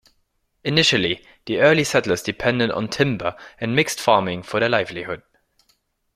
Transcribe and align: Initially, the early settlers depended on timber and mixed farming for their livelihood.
Initially, 0.63 1.23
the 1.45 1.59
early 1.59 1.83
settlers 1.83 2.23
depended 2.23 2.71
on 2.71 2.87
timber 2.87 3.35
and 3.59 3.75
mixed 3.75 3.99
farming 4.01 4.41
for 4.41 4.59
their 4.59 4.67
livelihood. 4.67 5.21